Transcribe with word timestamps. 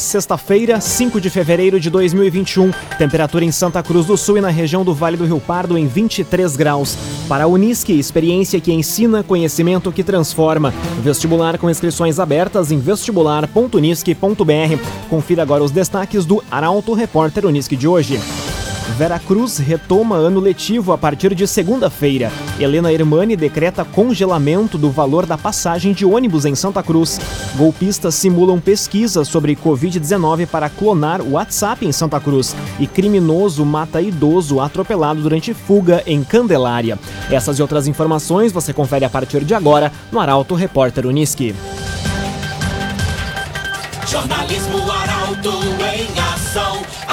Sexta-feira, 0.00 0.80
5 0.80 1.20
de 1.20 1.28
fevereiro 1.28 1.78
de 1.78 1.90
2021. 1.90 2.70
Temperatura 2.96 3.44
em 3.44 3.52
Santa 3.52 3.82
Cruz 3.82 4.06
do 4.06 4.16
Sul 4.16 4.38
e 4.38 4.40
na 4.40 4.48
região 4.48 4.82
do 4.82 4.94
Vale 4.94 5.18
do 5.18 5.26
Rio 5.26 5.38
Pardo 5.38 5.76
em 5.76 5.86
23 5.86 6.56
graus. 6.56 6.96
Para 7.28 7.44
a 7.44 7.46
Unisque, 7.46 7.92
experiência 7.92 8.58
que 8.60 8.72
ensina, 8.72 9.22
conhecimento 9.22 9.92
que 9.92 10.02
transforma. 10.02 10.72
Vestibular 11.02 11.58
com 11.58 11.68
inscrições 11.68 12.18
abertas 12.18 12.72
em 12.72 12.78
vestibular.unisque.br. 12.78 15.08
Confira 15.10 15.42
agora 15.42 15.62
os 15.62 15.70
destaques 15.70 16.24
do 16.24 16.42
Arauto 16.50 16.94
Repórter 16.94 17.44
Unisque 17.44 17.76
de 17.76 17.86
hoje. 17.86 18.18
Veracruz 18.96 19.58
retoma 19.58 20.16
ano 20.16 20.40
letivo 20.40 20.92
a 20.92 20.98
partir 20.98 21.34
de 21.34 21.46
segunda-feira. 21.46 22.30
Helena 22.58 22.92
Hermani 22.92 23.36
decreta 23.36 23.84
congelamento 23.84 24.76
do 24.76 24.90
valor 24.90 25.26
da 25.26 25.38
passagem 25.38 25.92
de 25.92 26.04
ônibus 26.04 26.44
em 26.44 26.54
Santa 26.54 26.82
Cruz. 26.82 27.18
Golpistas 27.56 28.14
simulam 28.14 28.60
pesquisa 28.60 29.24
sobre 29.24 29.56
Covid-19 29.56 30.46
para 30.46 30.68
clonar 30.68 31.20
o 31.20 31.32
WhatsApp 31.32 31.86
em 31.86 31.92
Santa 31.92 32.20
Cruz. 32.20 32.54
E 32.78 32.86
criminoso 32.86 33.64
mata 33.64 34.00
idoso 34.00 34.60
atropelado 34.60 35.22
durante 35.22 35.54
fuga 35.54 36.02
em 36.06 36.22
Candelária. 36.22 36.98
Essas 37.30 37.58
e 37.58 37.62
outras 37.62 37.86
informações 37.86 38.52
você 38.52 38.72
confere 38.72 39.04
a 39.04 39.10
partir 39.10 39.44
de 39.44 39.54
agora 39.54 39.92
no 40.12 40.20
Arauto 40.20 40.54
Repórter 40.54 41.06
Uniski. 41.06 41.54
Jornalismo 44.06 44.90
Arauto 44.90 45.50
em. 45.80 45.99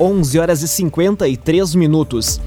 11 0.00 0.38
horas 0.38 0.62
e 0.62 0.68
53 0.68 1.74
minutos. 1.74 2.40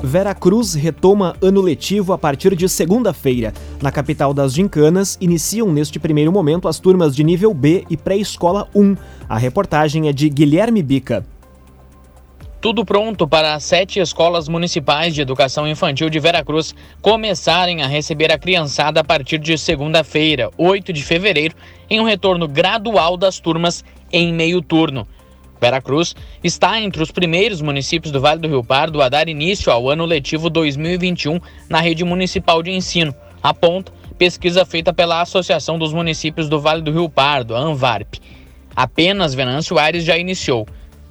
Vera 0.00 0.32
Cruz 0.32 0.74
retoma 0.74 1.36
ano 1.42 1.60
letivo 1.60 2.12
a 2.12 2.18
partir 2.18 2.54
de 2.54 2.68
segunda-feira. 2.68 3.52
Na 3.82 3.90
capital 3.90 4.32
das 4.32 4.54
Gincanas, 4.54 5.18
iniciam 5.20 5.72
neste 5.72 5.98
primeiro 5.98 6.30
momento 6.30 6.68
as 6.68 6.78
turmas 6.78 7.14
de 7.14 7.24
nível 7.24 7.52
B 7.52 7.84
e 7.90 7.96
pré-escola 7.96 8.68
1. 8.74 8.96
A 9.28 9.36
reportagem 9.36 10.08
é 10.08 10.12
de 10.12 10.28
Guilherme 10.28 10.82
Bica. 10.84 11.26
Tudo 12.60 12.84
pronto 12.84 13.26
para 13.26 13.54
as 13.54 13.64
sete 13.64 13.98
escolas 13.98 14.48
municipais 14.48 15.12
de 15.14 15.20
educação 15.20 15.66
infantil 15.66 16.08
de 16.08 16.20
Veracruz 16.20 16.74
começarem 17.02 17.82
a 17.82 17.86
receber 17.86 18.30
a 18.30 18.38
criançada 18.38 19.00
a 19.00 19.04
partir 19.04 19.38
de 19.38 19.58
segunda-feira, 19.58 20.50
8 20.56 20.92
de 20.92 21.02
fevereiro, 21.02 21.56
em 21.88 21.98
um 21.98 22.04
retorno 22.04 22.46
gradual 22.46 23.16
das 23.16 23.40
turmas 23.40 23.82
em 24.12 24.32
meio 24.32 24.62
turno. 24.62 25.08
Veracruz 25.60 26.16
está 26.42 26.80
entre 26.80 27.02
os 27.02 27.10
primeiros 27.10 27.60
municípios 27.60 28.10
do 28.10 28.20
Vale 28.20 28.40
do 28.40 28.48
Rio 28.48 28.64
Pardo 28.64 29.02
a 29.02 29.08
dar 29.08 29.28
início 29.28 29.70
ao 29.70 29.90
ano 29.90 30.06
letivo 30.06 30.48
2021 30.48 31.38
na 31.68 31.80
rede 31.80 32.02
municipal 32.04 32.62
de 32.62 32.70
ensino, 32.70 33.14
aponta 33.42 33.92
pesquisa 34.20 34.66
feita 34.66 34.92
pela 34.92 35.22
Associação 35.22 35.78
dos 35.78 35.94
Municípios 35.94 36.46
do 36.46 36.60
Vale 36.60 36.82
do 36.82 36.92
Rio 36.92 37.08
Pardo, 37.08 37.56
a 37.56 37.58
ANVARP. 37.58 38.18
Apenas 38.76 39.32
Venâncio 39.32 39.78
Aires 39.78 40.04
já 40.04 40.18
iniciou. 40.18 40.66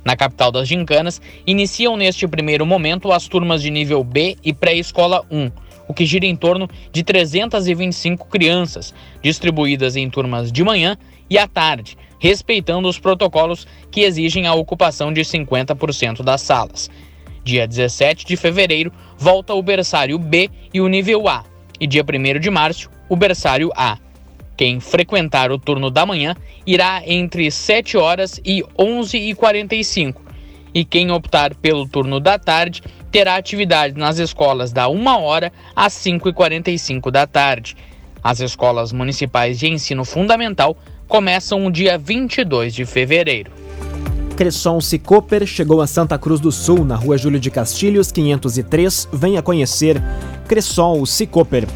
Na 0.06 0.16
capital 0.16 0.52
das 0.52 0.68
Gincanas, 0.68 1.20
iniciam 1.46 1.98
neste 1.98 2.28
primeiro 2.28 2.68
momento 2.68 3.12
as 3.12 3.28
turmas 3.28 3.64
de 3.64 3.72
nível 3.72 4.04
B 4.04 4.38
e 4.44 4.54
pré-escola 4.54 5.26
1, 5.32 5.52
o 5.88 5.94
que 5.94 6.06
gira 6.06 6.28
em 6.28 6.36
torno 6.36 6.70
de 6.92 7.04
325 7.04 8.28
crianças, 8.28 8.94
distribuídas 9.24 9.96
em 9.96 10.08
turmas 10.08 10.52
de 10.52 10.64
manhã 10.64 10.96
e 11.28 11.38
à 11.38 11.48
tarde, 11.48 11.98
respeitando 12.20 12.88
os 12.88 13.00
protocolos 13.00 13.66
que 13.90 14.02
exigem 14.02 14.46
a 14.46 14.54
ocupação 14.54 15.12
de 15.12 15.22
50% 15.22 16.22
das 16.22 16.42
salas. 16.42 16.90
Dia 17.44 17.68
17 17.68 18.26
de 18.26 18.36
fevereiro, 18.36 18.92
volta 19.18 19.54
o 19.54 19.64
berçário 19.64 20.20
B 20.20 20.50
e 20.74 20.82
o 20.82 20.88
nível 20.88 21.28
A, 21.28 21.44
e 21.80 21.88
dia 21.88 22.04
1 22.04 22.40
de 22.40 22.50
março, 22.50 22.90
o 23.08 23.16
berçário 23.16 23.72
A. 23.76 23.98
Quem 24.56 24.80
frequentar 24.80 25.52
o 25.52 25.58
turno 25.58 25.90
da 25.90 26.06
manhã 26.06 26.36
irá 26.68 27.02
entre 27.08 27.50
7 27.50 27.98
horas 27.98 28.42
e 28.46 28.64
11 28.78 29.18
e 29.18 29.34
45, 29.34 30.22
quem 30.90 31.12
optar 31.12 31.56
pelo 31.56 31.88
turno 31.88 32.20
da 32.20 32.38
tarde 32.38 32.84
terá 33.12 33.36
atividade 33.36 33.98
nas 33.98 34.20
escolas 34.20 34.72
da 34.72 34.88
1 34.88 35.08
hora 35.08 35.52
às 35.76 35.94
5 35.94 36.30
e 36.30 36.34
45 36.34 37.10
da 37.10 37.26
tarde. 37.26 37.76
As 38.24 38.40
escolas 38.40 38.92
municipais 38.92 39.58
de 39.58 39.68
ensino 39.68 40.06
fundamental 40.06 40.78
começam 41.10 41.72
dia 41.72 41.98
22 41.98 42.74
de 42.74 42.86
fevereiro. 42.86 43.52
Cresson 44.38 44.80
Cicoper 44.80 45.46
chegou 45.46 45.82
a 45.82 45.88
Santa 45.88 46.18
Cruz 46.18 46.40
do 46.40 46.52
Sul, 46.52 46.86
na 46.86 46.96
rua 46.96 47.18
Júlio 47.18 47.40
de 47.40 47.50
Castilhos, 47.52 48.10
503. 48.12 49.10
Venha 49.12 49.42
conhecer 49.42 50.02
Cresson 50.48 51.06
Cicoper. 51.06 51.68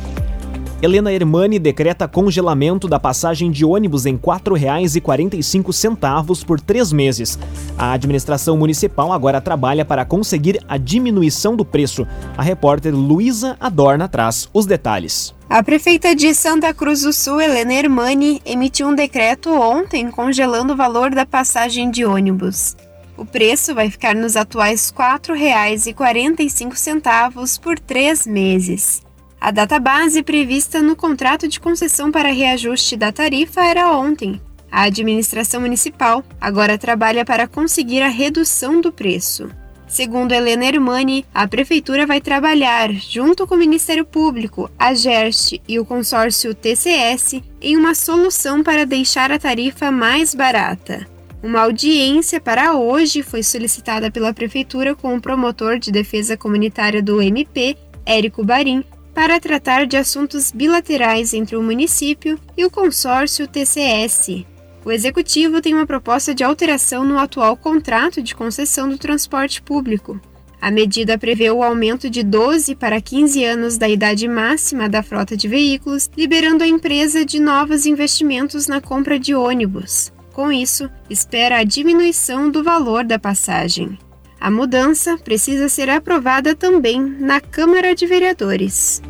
Helena 0.83 1.11
Hermani 1.13 1.59
decreta 1.59 2.09
congelamento 2.09 2.89
da 2.89 2.99
passagem 2.99 3.49
de 3.49 3.63
ônibus 3.63 4.05
em 4.05 4.15
R$ 4.15 4.21
4,45 4.21 6.45
por 6.45 6.59
três 6.59 6.91
meses. 6.91 7.39
A 7.77 7.93
administração 7.93 8.57
municipal 8.57 9.13
agora 9.13 9.39
trabalha 9.39 9.85
para 9.85 10.03
conseguir 10.03 10.59
a 10.67 10.75
diminuição 10.75 11.55
do 11.55 11.63
preço. 11.63 12.05
A 12.35 12.43
repórter 12.43 12.93
Luísa 12.93 13.55
Adorna 13.61 14.09
traz 14.09 14.49
os 14.53 14.65
detalhes. 14.65 15.33
A 15.49 15.63
prefeita 15.63 16.13
de 16.13 16.33
Santa 16.33 16.73
Cruz 16.73 17.03
do 17.03 17.13
Sul, 17.13 17.39
Helena 17.39 17.73
Hermani, 17.73 18.41
emitiu 18.45 18.89
um 18.89 18.95
decreto 18.95 19.53
ontem 19.53 20.11
congelando 20.11 20.73
o 20.73 20.75
valor 20.75 21.11
da 21.11 21.25
passagem 21.25 21.89
de 21.89 22.03
ônibus. 22.03 22.75
O 23.15 23.25
preço 23.25 23.73
vai 23.73 23.89
ficar 23.89 24.13
nos 24.13 24.35
atuais 24.35 24.89
R$ 24.89 24.97
4,45 25.21 27.61
por 27.61 27.79
três 27.79 28.27
meses. 28.27 29.01
A 29.43 29.51
data 29.51 29.77
base 29.77 30.23
prevista 30.23 30.81
no 30.81 30.95
contrato 30.95 31.49
de 31.49 31.59
concessão 31.59 32.09
para 32.09 32.31
reajuste 32.31 32.95
da 32.95 33.11
tarifa 33.11 33.61
era 33.61 33.91
ontem. 33.91 34.39
A 34.71 34.83
administração 34.83 35.59
municipal 35.59 36.23
agora 36.39 36.77
trabalha 36.77 37.25
para 37.25 37.45
conseguir 37.45 38.01
a 38.01 38.07
redução 38.07 38.79
do 38.79 38.89
preço. 38.89 39.49
Segundo 39.85 40.31
Helena 40.31 40.63
Hermani, 40.63 41.25
a 41.33 41.45
prefeitura 41.45 42.07
vai 42.07 42.21
trabalhar, 42.21 42.89
junto 42.93 43.45
com 43.45 43.55
o 43.55 43.57
Ministério 43.57 44.05
Público, 44.05 44.71
a 44.79 44.93
GERST 44.93 45.61
e 45.67 45.77
o 45.77 45.83
consórcio 45.83 46.55
TCS, 46.55 47.41
em 47.61 47.75
uma 47.75 47.93
solução 47.93 48.63
para 48.63 48.85
deixar 48.85 49.29
a 49.29 49.37
tarifa 49.37 49.91
mais 49.91 50.33
barata. 50.33 51.05
Uma 51.43 51.63
audiência 51.63 52.39
para 52.39 52.75
hoje 52.75 53.21
foi 53.21 53.43
solicitada 53.43 54.09
pela 54.09 54.33
prefeitura 54.33 54.95
com 54.95 55.13
o 55.13 55.21
promotor 55.21 55.79
de 55.79 55.91
defesa 55.91 56.37
comunitária 56.37 57.03
do 57.03 57.21
MP, 57.21 57.75
Érico 58.05 58.43
Barim, 58.43 58.83
para 59.13 59.39
tratar 59.39 59.85
de 59.85 59.95
assuntos 59.95 60.51
bilaterais 60.51 61.33
entre 61.33 61.55
o 61.55 61.63
município 61.63 62.39
e 62.57 62.65
o 62.65 62.71
consórcio 62.71 63.47
TCS. 63.47 64.45
O 64.85 64.91
executivo 64.91 65.61
tem 65.61 65.73
uma 65.73 65.85
proposta 65.85 66.35
de 66.35 66.43
alteração 66.43 67.05
no 67.05 67.17
atual 67.17 67.55
contrato 67.55 68.21
de 68.21 68.35
concessão 68.35 68.89
do 68.89 68.97
transporte 68.97 69.61
público. 69.61 70.19
A 70.59 70.71
medida 70.71 71.17
prevê 71.17 71.51
o 71.51 71.61
aumento 71.61 72.09
de 72.09 72.23
12 72.23 72.75
para 72.75 73.01
15 73.01 73.43
anos 73.43 73.77
da 73.77 73.87
idade 73.87 74.27
máxima 74.27 74.87
da 74.87 75.03
frota 75.03 75.35
de 75.35 75.47
veículos, 75.47 76.09
liberando 76.15 76.63
a 76.63 76.67
empresa 76.67 77.25
de 77.25 77.39
novos 77.39 77.85
investimentos 77.85 78.67
na 78.67 78.79
compra 78.79 79.19
de 79.19 79.35
ônibus. 79.35 80.11
Com 80.33 80.51
isso, 80.51 80.89
espera 81.09 81.57
a 81.57 81.63
diminuição 81.63 82.49
do 82.49 82.63
valor 82.63 83.03
da 83.03 83.19
passagem. 83.19 83.97
A 84.43 84.51
mudança 84.51 85.17
precisa 85.23 85.69
ser 85.69 85.89
aprovada 85.89 86.53
também 86.53 86.99
na 87.01 87.39
Câmara 87.39 87.95
de 87.95 88.05
Vereadores. 88.05 89.01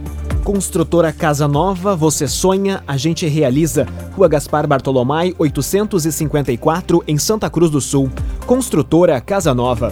Construtora 0.44 1.12
Casa 1.12 1.48
Nova, 1.48 1.96
você 1.96 2.28
sonha, 2.28 2.84
a 2.86 2.98
gente 2.98 3.26
realiza. 3.26 3.88
Rua 4.16 4.28
Gaspar 4.28 4.68
Bartolomai, 4.68 5.34
854, 5.40 7.04
em 7.08 7.18
Santa 7.18 7.50
Cruz 7.50 7.72
do 7.72 7.82
Sul. 7.82 8.12
Construtora 8.46 9.20
Casa 9.20 9.56
Nova. 9.56 9.92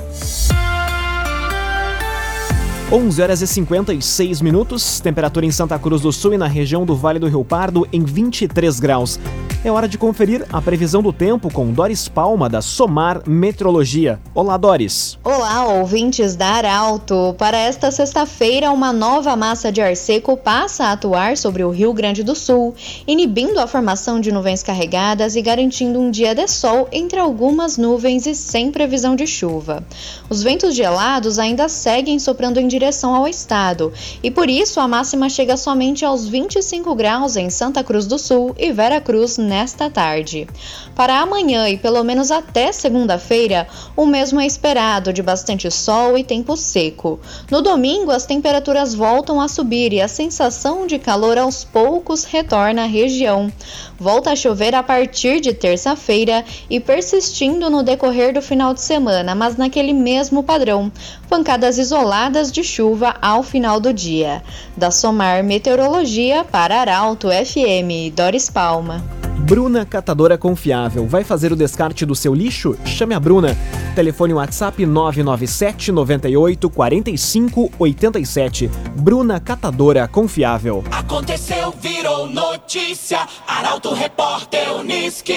11 2.91 3.21
horas 3.23 3.41
e 3.41 3.47
56 3.47 4.41
minutos, 4.41 4.99
temperatura 4.99 5.47
em 5.47 5.51
Santa 5.51 5.79
Cruz 5.79 6.01
do 6.01 6.11
Sul 6.11 6.35
e 6.35 6.37
na 6.37 6.45
região 6.45 6.85
do 6.85 6.95
Vale 6.95 7.17
do 7.17 7.27
Rio 7.27 7.43
Pardo 7.43 7.87
em 7.91 8.03
23 8.03 8.79
graus. 8.79 9.19
É 9.63 9.71
hora 9.71 9.87
de 9.87 9.95
conferir 9.95 10.43
a 10.51 10.59
previsão 10.59 11.03
do 11.03 11.13
tempo 11.13 11.53
com 11.53 11.71
Doris 11.71 12.07
Palma, 12.07 12.49
da 12.49 12.63
Somar 12.63 13.21
Meteorologia. 13.29 14.19
Olá, 14.33 14.57
Doris. 14.57 15.19
Olá, 15.23 15.67
ouvintes 15.67 16.35
da 16.35 16.47
Arauto. 16.47 17.35
Para 17.37 17.59
esta 17.59 17.91
sexta-feira, 17.91 18.71
uma 18.71 18.91
nova 18.91 19.35
massa 19.35 19.71
de 19.71 19.79
ar 19.79 19.95
seco 19.95 20.35
passa 20.35 20.85
a 20.85 20.93
atuar 20.93 21.37
sobre 21.37 21.63
o 21.63 21.69
Rio 21.69 21.93
Grande 21.93 22.23
do 22.23 22.33
Sul, 22.33 22.73
inibindo 23.05 23.59
a 23.59 23.67
formação 23.67 24.19
de 24.19 24.31
nuvens 24.31 24.63
carregadas 24.63 25.35
e 25.35 25.43
garantindo 25.43 25.99
um 25.99 26.09
dia 26.09 26.33
de 26.33 26.47
sol 26.47 26.87
entre 26.91 27.19
algumas 27.19 27.77
nuvens 27.77 28.25
e 28.25 28.33
sem 28.33 28.71
previsão 28.71 29.15
de 29.15 29.27
chuva. 29.27 29.83
Os 30.27 30.41
ventos 30.41 30.73
gelados 30.73 31.37
ainda 31.37 31.69
seguem 31.69 32.17
soprando 32.17 32.59
em 32.59 32.67
direção 32.67 33.13
ao 33.13 33.27
estado 33.27 33.93
e 34.23 34.31
por 34.31 34.49
isso 34.49 34.79
a 34.79 34.87
máxima 34.87 35.29
chega 35.29 35.55
somente 35.55 36.03
aos 36.03 36.27
25 36.27 36.95
graus 36.95 37.35
em 37.35 37.51
Santa 37.51 37.83
Cruz 37.83 38.07
do 38.07 38.17
Sul 38.17 38.55
e 38.57 38.71
Vera 38.71 38.99
Cruz 38.99 39.37
nesta 39.51 39.89
tarde. 39.89 40.47
Para 40.95 41.19
amanhã 41.19 41.67
e 41.67 41.77
pelo 41.77 42.01
menos 42.05 42.31
até 42.31 42.71
segunda-feira, 42.71 43.67
o 43.97 44.05
mesmo 44.05 44.39
é 44.39 44.45
esperado, 44.45 45.11
de 45.11 45.21
bastante 45.21 45.69
sol 45.69 46.17
e 46.17 46.23
tempo 46.23 46.55
seco. 46.55 47.19
No 47.51 47.61
domingo, 47.61 48.11
as 48.11 48.25
temperaturas 48.25 48.95
voltam 48.95 49.41
a 49.41 49.49
subir 49.49 49.91
e 49.91 49.99
a 49.99 50.07
sensação 50.07 50.87
de 50.87 50.97
calor 50.97 51.37
aos 51.37 51.65
poucos 51.65 52.23
retorna 52.23 52.83
à 52.83 52.85
região. 52.85 53.51
Volta 53.99 54.31
a 54.31 54.35
chover 54.37 54.73
a 54.73 54.81
partir 54.81 55.41
de 55.41 55.53
terça-feira 55.53 56.45
e 56.69 56.79
persistindo 56.79 57.69
no 57.69 57.83
decorrer 57.83 58.33
do 58.33 58.41
final 58.41 58.73
de 58.73 58.79
semana, 58.79 59.35
mas 59.35 59.57
naquele 59.57 59.91
mesmo 59.91 60.43
padrão. 60.43 60.89
Pancadas 61.27 61.77
isoladas 61.77 62.53
de 62.53 62.63
chuva 62.63 63.17
ao 63.21 63.43
final 63.43 63.81
do 63.81 63.91
dia. 63.91 64.41
Da 64.77 64.89
Somar 64.89 65.43
Meteorologia 65.43 66.45
para 66.45 66.79
Arauto 66.79 67.27
FM, 67.27 68.15
Doris 68.15 68.49
Palma. 68.49 69.20
Bruna 69.41 69.85
Catadora 69.85 70.37
Confiável. 70.37 71.07
Vai 71.07 71.23
fazer 71.23 71.51
o 71.51 71.55
descarte 71.55 72.05
do 72.05 72.15
seu 72.15 72.33
lixo? 72.33 72.77
Chame 72.85 73.13
a 73.13 73.19
Bruna. 73.19 73.57
Telefone 73.95 74.33
WhatsApp 74.33 74.85
997 74.85 75.91
98 75.91 76.69
45 76.69 77.71
87. 77.77 78.71
Bruna 78.95 79.39
Catadora 79.39 80.07
Confiável. 80.07 80.83
Aconteceu, 80.91 81.73
virou 81.81 82.27
notícia. 82.27 83.27
Arauto 83.47 83.93
Repórter 83.93 84.71
Uniski. 84.73 85.33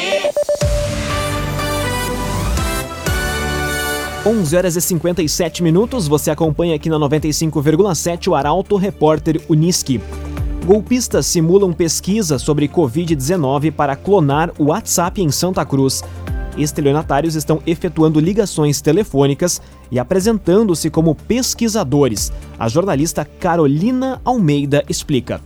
11 4.27 4.57
horas 4.57 4.77
e 4.77 4.81
57 4.81 5.63
minutos. 5.63 6.09
Você 6.09 6.31
acompanha 6.31 6.75
aqui 6.77 6.89
na 6.89 6.97
95,7 6.99 8.29
o 8.29 8.35
Arauto 8.35 8.77
Repórter 8.77 9.41
Uniski. 9.49 10.01
Golpistas 10.65 11.27
simulam 11.27 11.75
pesquisa 11.75 12.39
sobre 12.39 12.67
Covid-19 12.69 13.71
para 13.71 13.95
clonar 13.95 14.51
o 14.59 14.69
WhatsApp 14.69 15.21
em 15.21 15.31
Santa 15.31 15.63
Cruz. 15.63 16.03
Estelionatários 16.57 17.35
estão 17.35 17.63
efetuando 17.67 18.19
ligações 18.19 18.81
telefônicas 18.81 19.61
e 19.91 19.99
apresentando-se 19.99 20.89
como 20.89 21.15
pesquisadores. 21.15 22.33
A 22.59 22.67
jornalista 22.67 23.27
Carolina 23.27 24.23
Almeida 24.25 24.83
explica. 24.89 25.39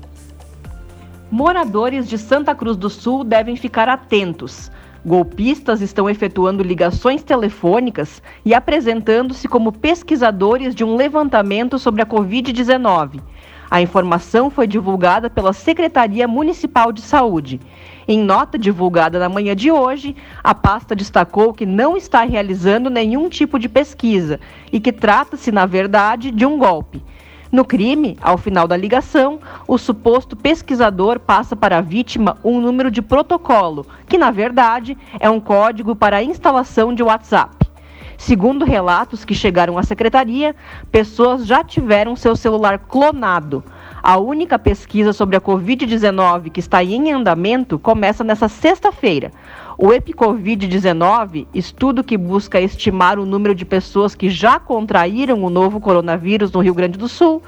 Moradores 1.32 2.08
de 2.08 2.16
Santa 2.16 2.54
Cruz 2.54 2.76
do 2.76 2.88
Sul 2.88 3.24
devem 3.24 3.56
ficar 3.56 3.88
atentos. 3.88 4.70
Golpistas 5.04 5.80
estão 5.80 6.08
efetuando 6.08 6.62
ligações 6.62 7.24
telefônicas 7.24 8.22
e 8.44 8.54
apresentando-se 8.54 9.48
como 9.48 9.72
pesquisadores 9.72 10.76
de 10.76 10.84
um 10.84 10.94
levantamento 10.94 11.76
sobre 11.76 12.02
a 12.02 12.06
Covid-19. 12.06 13.20
A 13.70 13.82
informação 13.82 14.48
foi 14.48 14.66
divulgada 14.66 15.28
pela 15.28 15.52
Secretaria 15.52 16.26
Municipal 16.26 16.90
de 16.90 17.02
Saúde. 17.02 17.60
Em 18.06 18.18
nota 18.18 18.58
divulgada 18.58 19.18
na 19.18 19.28
manhã 19.28 19.54
de 19.54 19.70
hoje, 19.70 20.16
a 20.42 20.54
pasta 20.54 20.96
destacou 20.96 21.52
que 21.52 21.66
não 21.66 21.94
está 21.94 22.22
realizando 22.22 22.88
nenhum 22.88 23.28
tipo 23.28 23.58
de 23.58 23.68
pesquisa 23.68 24.40
e 24.72 24.80
que 24.80 24.90
trata-se, 24.90 25.52
na 25.52 25.66
verdade, 25.66 26.30
de 26.30 26.46
um 26.46 26.56
golpe. 26.56 27.02
No 27.52 27.64
crime, 27.64 28.16
ao 28.22 28.38
final 28.38 28.66
da 28.66 28.76
ligação, 28.76 29.38
o 29.66 29.76
suposto 29.76 30.34
pesquisador 30.34 31.20
passa 31.20 31.54
para 31.54 31.78
a 31.78 31.82
vítima 31.82 32.38
um 32.42 32.60
número 32.60 32.90
de 32.90 33.02
protocolo, 33.02 33.86
que 34.06 34.18
na 34.18 34.30
verdade 34.30 34.96
é 35.18 35.28
um 35.28 35.40
código 35.40 35.96
para 35.96 36.18
a 36.18 36.22
instalação 36.22 36.94
de 36.94 37.02
WhatsApp. 37.02 37.57
Segundo 38.18 38.64
relatos 38.64 39.24
que 39.24 39.32
chegaram 39.32 39.78
à 39.78 39.84
secretaria, 39.84 40.54
pessoas 40.90 41.46
já 41.46 41.62
tiveram 41.62 42.16
seu 42.16 42.34
celular 42.34 42.80
clonado. 42.80 43.62
A 44.02 44.18
única 44.18 44.58
pesquisa 44.58 45.12
sobre 45.12 45.36
a 45.36 45.40
Covid-19 45.40 46.50
que 46.50 46.58
está 46.58 46.82
em 46.82 47.12
andamento 47.12 47.78
começa 47.78 48.24
nesta 48.24 48.48
sexta-feira. 48.48 49.30
O 49.78 49.92
EpiCovid-19, 49.92 51.46
estudo 51.54 52.02
que 52.02 52.18
busca 52.18 52.60
estimar 52.60 53.20
o 53.20 53.24
número 53.24 53.54
de 53.54 53.64
pessoas 53.64 54.16
que 54.16 54.28
já 54.28 54.58
contraíram 54.58 55.44
o 55.44 55.48
novo 55.48 55.78
coronavírus 55.78 56.50
no 56.50 56.58
Rio 56.58 56.74
Grande 56.74 56.98
do 56.98 57.06
Sul, 57.06 57.40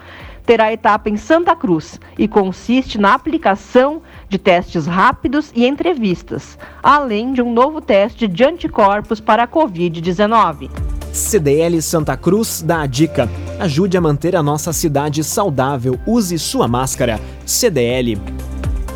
terá 0.50 0.73
etapa 0.73 1.08
em 1.08 1.17
Santa 1.17 1.55
Cruz 1.55 2.00
e 2.19 2.26
consiste 2.26 2.99
na 2.99 3.14
aplicação 3.14 4.02
de 4.29 4.37
testes 4.37 4.85
rápidos 4.85 5.52
e 5.55 5.64
entrevistas, 5.64 6.58
além 6.82 7.32
de 7.32 7.41
um 7.41 7.52
novo 7.52 7.81
teste 7.81 8.26
de 8.26 8.43
anticorpos 8.43 9.20
para 9.20 9.44
a 9.44 9.47
Covid-19. 9.47 10.69
CDL 11.12 11.81
Santa 11.81 12.17
Cruz 12.17 12.62
dá 12.62 12.81
a 12.81 12.87
dica: 12.87 13.31
ajude 13.61 13.97
a 13.97 14.00
manter 14.00 14.35
a 14.35 14.43
nossa 14.43 14.73
cidade 14.73 15.23
saudável, 15.23 15.97
use 16.05 16.37
sua 16.37 16.67
máscara. 16.67 17.20
CDL. 17.47 18.20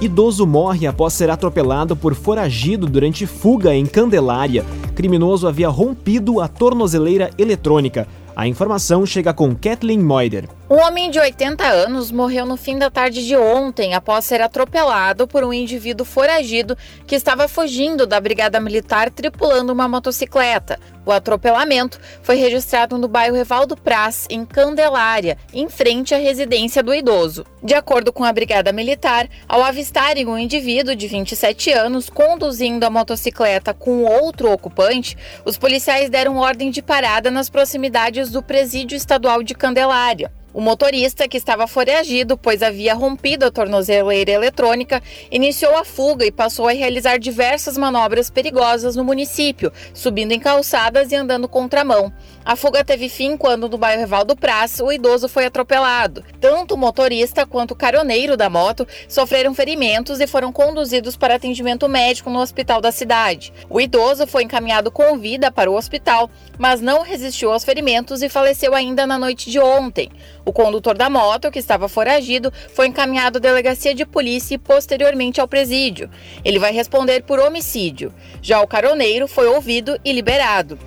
Idoso 0.01 0.45
morre 0.49 0.89
após 0.89 1.13
ser 1.13 1.31
atropelado 1.31 1.95
por 1.95 2.17
foragido 2.17 2.85
durante 2.85 3.29
fuga 3.29 3.73
em 3.73 3.87
Candelária. 3.87 4.65
Criminoso 4.97 5.47
havia 5.47 5.69
rompido 5.69 6.41
a 6.41 6.49
tornozeleira 6.49 7.31
eletrônica. 7.39 8.09
A 8.37 8.49
informação 8.49 9.07
chega 9.07 9.33
com 9.33 9.55
Kathleen 9.55 10.01
Moider. 10.01 10.49
Um 10.69 10.77
homem 10.77 11.11
de 11.11 11.21
80 11.21 11.63
anos 11.63 12.11
morreu 12.11 12.47
no 12.47 12.57
fim 12.57 12.79
da 12.79 12.91
tarde 12.91 13.27
de 13.27 13.37
ontem 13.37 13.93
após 13.93 14.25
ser 14.25 14.41
atropelado 14.41 15.29
por 15.29 15.45
um 15.45 15.53
indivíduo 15.53 16.07
foragido 16.07 16.75
que 17.07 17.15
estava 17.15 17.47
fugindo 17.47 18.07
da 18.07 18.19
Brigada 18.19 18.59
Militar 18.59 19.11
tripulando 19.11 19.75
uma 19.75 19.87
motocicleta. 19.87 20.81
O 21.05 21.13
atropelamento 21.13 22.01
foi 22.23 22.37
registrado 22.37 22.97
no 22.97 23.07
bairro 23.07 23.37
Evaldo 23.37 23.77
Praz, 23.77 24.27
em 24.31 24.47
Candelária, 24.47 25.37
em 25.53 25.69
frente 25.69 26.15
à 26.15 26.19
residência 26.19 26.83
do 26.83 26.95
idoso. 26.95 27.45
De 27.63 27.75
acordo 27.75 28.11
com 28.11 28.25
a 28.25 28.33
Brigada 28.33 28.73
Militar, 28.73 29.29
ao 29.47 29.63
avistarem 29.63 30.27
um 30.27 30.39
indivíduo 30.39 30.97
de 30.97 31.07
27 31.07 31.73
anos 31.73 32.09
conduzindo 32.09 32.85
a 32.85 32.91
motocicleta 32.91 33.75
com 33.75 34.05
outro 34.05 34.51
ocupante, 34.51 35.15
os 35.45 35.59
policiais 35.59 36.09
deram 36.09 36.39
ordem 36.39 36.71
de 36.71 36.81
parada 36.81 37.31
nas 37.31 37.51
proximidades 37.51 38.31
do 38.31 38.43
Presídio 38.43 38.97
Estadual 38.97 39.43
de 39.43 39.55
Candelária. 39.55 40.33
O 40.55 40.61
motorista, 40.61 41.27
que 41.27 41.37
estava 41.37 41.67
foragido, 41.67 42.39
pois 42.39 42.63
havia 42.63 42.95
rompido 42.95 43.45
a 43.45 43.51
tornozeleira 43.51 44.31
eletrônica, 44.31 45.03
iniciou 45.29 45.77
a 45.77 45.85
fuga 45.85 46.25
e 46.25 46.31
passou 46.31 46.69
a 46.69 46.73
realizar 46.73 47.19
diversas 47.19 47.77
manobras 47.77 48.31
perigosas 48.31 48.95
no 48.95 49.03
município, 49.03 49.73
subindo 49.93 50.31
em 50.31 50.39
calçadas 50.39 51.11
e 51.11 51.17
andando 51.17 51.49
contramão. 51.49 52.13
A 52.47 52.57
fuga 52.57 52.85
teve 52.85 53.09
fim 53.09 53.39
quando, 53.39 53.71
no 53.71 53.79
bairro 53.79 54.03
Evaldo 54.03 54.37
Praz, 54.37 54.79
o 54.79 54.93
idoso 54.93 55.31
foi 55.31 55.47
atropelado. 55.47 56.23
Tanto 56.39 56.75
o 56.75 56.77
motorista 56.77 57.47
quanto 57.47 57.71
o 57.71 57.77
caroneiro 57.77 58.37
da 58.37 58.51
moto 58.51 58.87
sofreram 59.09 59.55
ferimentos 59.55 60.21
e 60.21 60.27
foram 60.27 60.53
conduzidos 60.53 61.17
para 61.17 61.37
atendimento 61.37 61.89
médico 61.89 62.29
no 62.29 62.41
hospital 62.41 62.83
da 62.83 62.93
cidade. 62.93 63.51
O 63.71 63.81
idoso 63.81 64.27
foi 64.27 64.43
encaminhado 64.43 64.91
com 64.91 65.19
vida 65.19 65.51
para 65.51 65.71
o 65.71 65.75
hospital, 65.75 66.31
mas 66.59 66.83
não 66.83 67.01
resistiu 67.01 67.51
aos 67.51 67.65
ferimentos 67.65 68.21
e 68.21 68.29
faleceu 68.29 68.75
ainda 68.75 69.07
na 69.07 69.19
noite 69.19 69.51
de 69.51 69.59
ontem. 69.59 70.11
O 70.45 70.53
condutor 70.53 70.99
da 70.99 71.09
moto, 71.09 71.51
que 71.51 71.59
estava 71.59 71.89
foragido, 71.89 72.53
foi 72.75 72.89
encaminhado 72.89 73.39
à 73.39 73.41
delegacia 73.41 73.95
de 73.95 74.05
polícia 74.05 74.57
e 74.57 74.59
posteriormente 74.59 75.41
ao 75.41 75.49
presídio. 75.49 76.11
Ele 76.45 76.59
vai 76.59 76.73
responder 76.73 77.23
por 77.23 77.41
homicídio. 77.41 78.13
Já 78.43 78.61
o 78.61 78.67
caroneiro 78.67 79.27
foi 79.27 79.47
ouvido 79.47 79.99
e 80.05 80.13
liberado. 80.13 80.79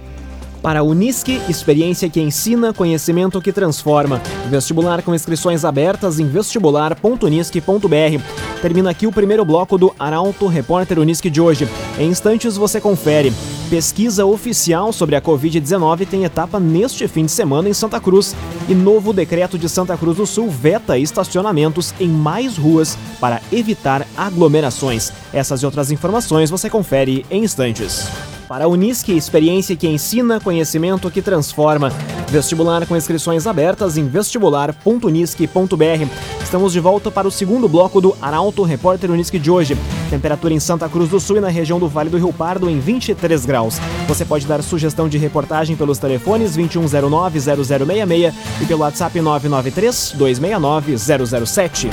Para 0.61 0.79
a 0.79 0.83
Unisque, 0.83 1.41
experiência 1.47 2.09
que 2.09 2.19
ensina, 2.19 2.73
conhecimento 2.73 3.41
que 3.41 3.53
transforma. 3.53 4.21
Vestibular 4.49 5.01
com 5.01 5.13
inscrições 5.13 5.63
abertas 5.63 6.19
em 6.19 6.27
vestibular.unisque.br. 6.27 8.21
Termina 8.61 8.89
aqui 8.89 9.05
o 9.05 9.11
primeiro 9.11 9.45
bloco 9.45 9.77
do 9.77 9.93
Arauto 9.99 10.47
Repórter 10.47 10.99
Unisque 10.99 11.29
de 11.29 11.39
hoje. 11.39 11.67
Em 11.99 12.09
instantes 12.09 12.57
você 12.57 12.81
confere. 12.81 13.31
Pesquisa 13.69 14.25
oficial 14.25 14.91
sobre 14.93 15.15
a 15.15 15.21
Covid-19 15.21 16.07
tem 16.07 16.23
etapa 16.23 16.59
neste 16.59 17.07
fim 17.07 17.25
de 17.25 17.31
semana 17.31 17.69
em 17.69 17.73
Santa 17.73 17.99
Cruz. 17.99 18.35
E 18.67 18.73
novo 18.73 19.13
decreto 19.13 19.57
de 19.57 19.69
Santa 19.69 19.95
Cruz 19.97 20.17
do 20.17 20.25
Sul 20.25 20.49
veta 20.49 20.97
estacionamentos 20.97 21.93
em 21.99 22.07
mais 22.07 22.57
ruas 22.57 22.97
para 23.19 23.41
evitar 23.51 24.07
aglomerações. 24.17 25.11
Essas 25.31 25.61
e 25.61 25.65
outras 25.65 25.91
informações 25.91 26.49
você 26.49 26.69
confere 26.69 27.25
em 27.29 27.43
instantes. 27.43 28.07
Para 28.47 28.65
a 28.65 28.67
Unisque, 28.67 29.11
experiência 29.11 29.75
que 29.75 29.87
ensina, 29.87 30.39
conhecimento 30.39 31.11
que 31.11 31.21
transforma. 31.21 31.91
Vestibular 32.29 32.85
com 32.85 32.95
inscrições 32.95 33.45
abertas 33.45 33.97
em 33.97 34.07
vestibular.unisque.br. 34.07 36.07
Estamos 36.41 36.71
de 36.71 36.79
volta 36.79 37.11
para 37.11 37.27
o 37.27 37.31
segundo 37.31 37.67
bloco 37.67 37.99
do 37.99 38.15
Arauto 38.21 38.63
Repórter 38.63 39.11
Unisque 39.11 39.37
de 39.37 39.51
hoje. 39.51 39.77
Temperatura 40.09 40.53
em 40.53 40.61
Santa 40.61 40.87
Cruz 40.87 41.09
do 41.09 41.19
Sul 41.19 41.35
e 41.37 41.41
na 41.41 41.49
região 41.49 41.77
do 41.77 41.89
Vale 41.89 42.09
do 42.09 42.17
Rio 42.17 42.31
Pardo 42.31 42.69
em 42.69 42.79
23 42.79 43.45
graus. 43.45 43.79
Você 44.07 44.23
pode 44.23 44.47
dar 44.47 44.63
sugestão 44.63 45.09
de 45.09 45.17
reportagem 45.17 45.75
pelos 45.75 45.97
telefones 45.97 46.55
2109-0066 46.57 48.33
e 48.61 48.65
pelo 48.65 48.79
WhatsApp 48.81 49.19
993-269-007. 49.19 51.89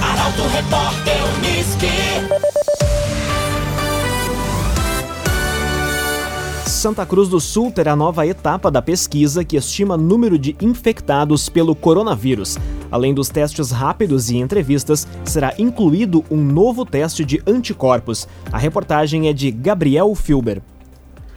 Arauto 0.00 0.42
Repórter 0.42 1.22
Santa 6.82 7.06
Cruz 7.06 7.28
do 7.28 7.38
Sul 7.38 7.70
terá 7.70 7.94
nova 7.94 8.26
etapa 8.26 8.68
da 8.68 8.82
pesquisa 8.82 9.44
que 9.44 9.56
estima 9.56 9.96
número 9.96 10.36
de 10.36 10.56
infectados 10.60 11.48
pelo 11.48 11.76
coronavírus. 11.76 12.58
Além 12.90 13.14
dos 13.14 13.28
testes 13.28 13.70
rápidos 13.70 14.30
e 14.30 14.38
entrevistas, 14.38 15.06
será 15.24 15.54
incluído 15.60 16.24
um 16.28 16.38
novo 16.38 16.84
teste 16.84 17.24
de 17.24 17.40
anticorpos. 17.46 18.26
A 18.50 18.58
reportagem 18.58 19.28
é 19.28 19.32
de 19.32 19.52
Gabriel 19.52 20.12
Filber. 20.16 20.60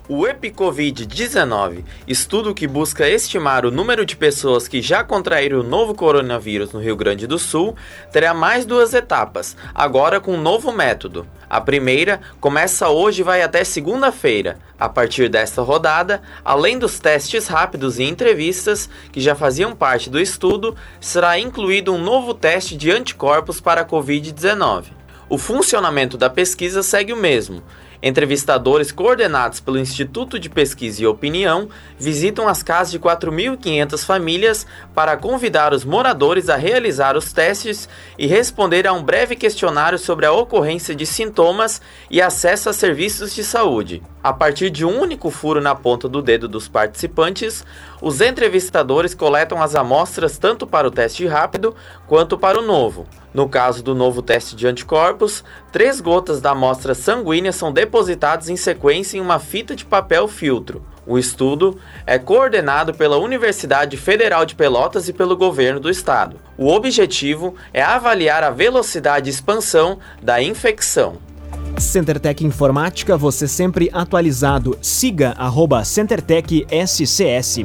O 0.08 0.28
EpiCovid-19, 0.28 1.84
estudo 2.08 2.54
que 2.54 2.68
busca 2.68 3.10
estimar 3.10 3.66
o 3.66 3.72
número 3.72 4.06
de 4.06 4.16
pessoas 4.16 4.68
que 4.68 4.80
já 4.80 5.04
contraíram 5.04 5.62
o 5.62 5.64
novo 5.64 5.96
coronavírus 5.96 6.72
no 6.72 6.80
Rio 6.80 6.96
Grande 6.96 7.26
do 7.26 7.40
Sul, 7.40 7.76
terá 8.12 8.32
mais 8.32 8.68
duas 8.68 8.94
etapas, 8.94 9.58
agora 9.74 10.20
com 10.20 10.36
um 10.36 10.42
novo 10.42 10.72
método. 10.72 11.26
A 11.50 11.60
primeira 11.60 12.22
começa 12.40 12.88
hoje 12.88 13.22
e 13.22 13.24
vai 13.24 13.42
até 13.42 13.64
segunda-feira. 13.64 14.60
A 14.80 14.88
partir 14.88 15.28
desta 15.28 15.64
rodada, 15.64 16.22
além 16.44 16.78
dos 16.78 17.00
testes 17.00 17.48
rápidos 17.48 17.98
e 17.98 18.04
entrevistas, 18.04 18.88
que 19.12 19.20
já 19.20 19.34
faziam 19.34 19.76
parte 19.76 20.08
do 20.08 20.20
estudo, 20.20 20.76
será 21.02 21.40
incluído 21.40 21.92
um 21.92 21.98
novo 21.98 22.36
teste 22.36 22.78
de 22.78 22.92
anticorpos 22.92 23.60
para 23.60 23.82
a 23.82 23.86
Covid-19. 23.86 24.84
O 25.28 25.40
funcionamento 25.40 26.16
da 26.16 26.30
pesquisa 26.30 26.84
segue 26.84 27.12
o 27.12 27.18
mesmo 27.18 27.64
Entrevistadores 28.02 28.92
coordenados 28.92 29.60
pelo 29.60 29.80
Instituto 29.80 30.40
de 30.40 30.50
Pesquisa 30.50 31.04
e 31.04 31.08
Opinião 31.08 31.70
visitam 31.98 32.48
as 32.48 32.62
casas 32.62 32.92
de 32.92 33.00
4.500 33.00 34.06
famílias 34.06 34.68
para 34.94 35.18
convidar 35.18 35.74
os 35.74 35.86
moradores 35.86 36.50
a 36.50 36.56
realizar 36.56 37.16
os 37.18 37.32
testes 37.32 37.88
e 38.18 38.28
responder 38.28 38.86
a 38.88 38.94
um 38.94 39.04
breve 39.04 39.36
questionário 39.36 39.98
sobre 39.98 40.26
a 40.26 40.32
ocorrência 40.32 40.96
de 40.96 41.06
sintomas 41.06 41.82
e 42.10 42.22
acesso 42.22 42.70
a 42.70 42.74
serviços 42.74 43.34
de 43.34 43.44
saúde. 43.44 44.04
A 44.24 44.34
partir 44.34 44.70
de 44.70 44.84
um 44.84 45.00
único 45.00 45.30
furo 45.30 45.62
na 45.62 45.76
ponta 45.76 46.10
do 46.10 46.22
dedo 46.22 46.48
dos 46.48 46.68
participantes, 46.68 47.64
os 48.02 48.22
entrevistadores 48.22 49.14
coletam 49.14 49.62
as 49.62 49.76
amostras 49.76 50.38
tanto 50.38 50.66
para 50.66 50.88
o 50.88 50.92
teste 50.92 51.26
rápido 51.26 51.76
quanto 52.08 52.38
para 52.38 52.60
o 52.60 52.66
novo. 52.66 53.08
No 53.36 53.50
caso 53.50 53.84
do 53.84 53.94
novo 53.94 54.22
teste 54.22 54.56
de 54.56 54.66
anticorpos, 54.66 55.44
três 55.70 56.00
gotas 56.00 56.40
da 56.40 56.52
amostra 56.52 56.96
sanguínea 56.96 57.52
são 57.52 57.70
depositadas 57.70 58.48
em 58.48 58.56
sequência 58.56 59.18
em 59.18 59.20
uma 59.20 59.40
fita 59.40 59.76
de 59.76 59.84
papel 59.84 60.26
filtro. 60.26 60.82
O 61.06 61.20
estudo 61.20 61.78
é 62.08 62.18
coordenado 62.18 62.94
pela 62.94 63.18
Universidade 63.18 63.98
Federal 63.98 64.46
de 64.46 64.56
Pelotas 64.56 65.10
e 65.10 65.14
pelo 65.14 65.36
governo 65.36 65.82
do 65.82 65.90
estado. 65.90 66.38
O 66.58 66.72
objetivo 66.72 67.56
é 67.74 67.82
avaliar 67.82 68.42
a 68.42 68.52
velocidade 68.52 69.26
de 69.26 69.32
expansão 69.32 70.00
da 70.22 70.42
infecção. 70.42 71.18
CenterTech 71.78 72.46
Informática, 72.46 73.18
você 73.18 73.48
sempre 73.48 73.90
atualizado. 73.94 74.78
Siga 74.82 75.32
arroba 75.38 75.84
CenterTech 75.84 76.66
SCS. 76.70 77.60